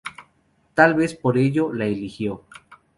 [0.73, 2.43] Tal vez por ello la eligió.